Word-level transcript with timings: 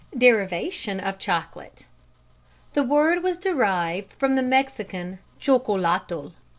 Derivation 0.17 0.99
of 0.99 1.19
Chocolate. 1.19 1.85
The 2.73 2.81
word 2.81 3.21
was 3.21 3.37
derived 3.37 4.13
from 4.13 4.33
the 4.35 4.41
Mexican 4.41 5.19
chocolatl. 5.39 6.31